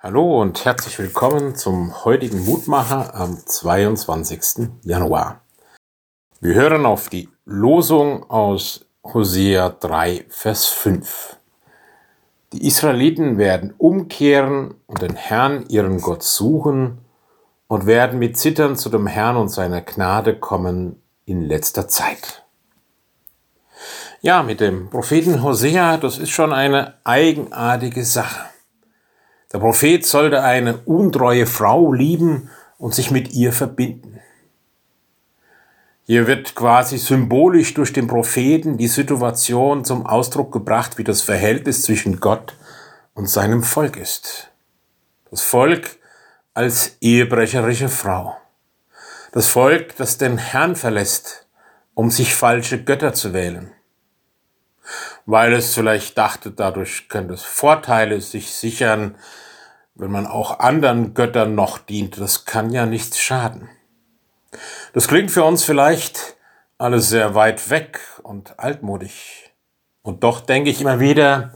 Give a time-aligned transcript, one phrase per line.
[0.00, 4.68] Hallo und herzlich willkommen zum heutigen Mutmacher am 22.
[4.84, 5.40] Januar.
[6.40, 11.38] Wir hören auf die Losung aus Hosea 3, Vers 5.
[12.52, 16.98] Die Israeliten werden umkehren und den Herrn, ihren Gott, suchen
[17.66, 22.44] und werden mit Zittern zu dem Herrn und seiner Gnade kommen in letzter Zeit.
[24.20, 28.48] Ja, mit dem Propheten Hosea, das ist schon eine eigenartige Sache.
[29.52, 34.20] Der Prophet sollte eine untreue Frau lieben und sich mit ihr verbinden.
[36.04, 41.82] Hier wird quasi symbolisch durch den Propheten die Situation zum Ausdruck gebracht, wie das Verhältnis
[41.82, 42.56] zwischen Gott
[43.14, 44.50] und seinem Volk ist.
[45.30, 45.98] Das Volk
[46.54, 48.36] als ehebrecherische Frau.
[49.32, 51.46] Das Volk, das den Herrn verlässt,
[51.94, 53.72] um sich falsche Götter zu wählen
[55.28, 59.16] weil es vielleicht dachte, dadurch könnte es Vorteile sich sichern,
[59.94, 62.18] wenn man auch anderen Göttern noch dient.
[62.18, 63.68] Das kann ja nichts schaden.
[64.94, 66.38] Das klingt für uns vielleicht
[66.78, 69.50] alles sehr weit weg und altmodisch.
[70.00, 71.52] Und doch denke ich immer wieder,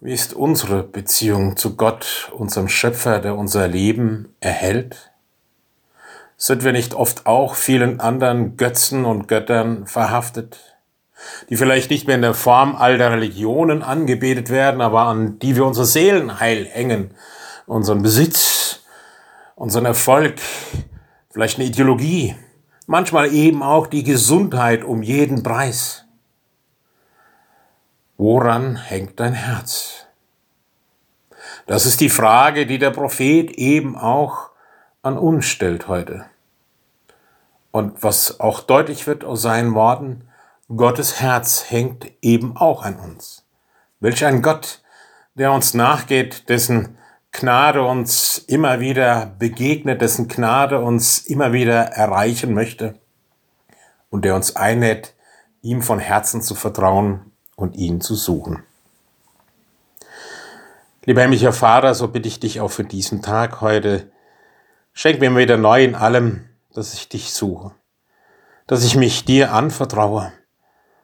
[0.00, 5.12] wie ist unsere Beziehung zu Gott, unserem Schöpfer, der unser Leben erhält?
[6.36, 10.69] Sind wir nicht oft auch vielen anderen Götzen und Göttern verhaftet?
[11.48, 15.56] Die vielleicht nicht mehr in der Form all der Religionen angebetet werden, aber an die
[15.56, 17.14] wir unser Seelenheil hängen,
[17.66, 18.80] unseren Besitz,
[19.54, 20.40] unseren Erfolg,
[21.30, 22.36] vielleicht eine Ideologie,
[22.86, 26.04] manchmal eben auch die Gesundheit um jeden Preis.
[28.16, 30.06] Woran hängt dein Herz?
[31.66, 34.50] Das ist die Frage, die der Prophet eben auch
[35.02, 36.26] an uns stellt heute.
[37.70, 40.28] Und was auch deutlich wird aus seinen Worten,
[40.76, 43.44] Gottes Herz hängt eben auch an uns.
[43.98, 44.82] Welch ein Gott,
[45.34, 46.96] der uns nachgeht, dessen
[47.32, 52.94] Gnade uns immer wieder begegnet, dessen Gnade uns immer wieder erreichen möchte
[54.10, 55.14] und der uns einlädt,
[55.60, 58.62] ihm von Herzen zu vertrauen und ihn zu suchen.
[61.04, 64.08] Lieber himmlischer Vater, so bitte ich dich auch für diesen Tag heute,
[64.92, 67.72] schenk mir wieder neu in allem, dass ich dich suche,
[68.68, 70.32] dass ich mich dir anvertraue,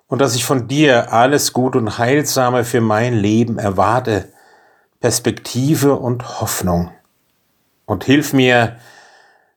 [0.08, 4.28] und dass ich von dir alles Gut und Heilsame für mein Leben erwarte,
[5.00, 6.90] Perspektive und Hoffnung.
[7.84, 8.76] Und hilf mir,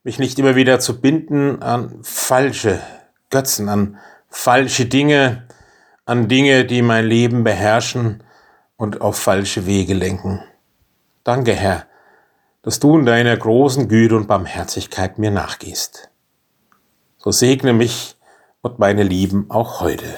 [0.04, 2.80] mich nicht immer wieder zu binden an falsche
[3.30, 3.98] Götzen, an
[4.30, 5.48] falsche Dinge,
[6.06, 8.24] an Dinge, die mein Leben beherrschen
[8.78, 10.42] und auf falsche Wege lenken.
[11.24, 11.86] Danke, Herr,
[12.64, 16.10] dass du in deiner großen Güte und Barmherzigkeit mir nachgehst.
[17.18, 18.18] So segne mich
[18.62, 20.18] und meine Lieben auch heute.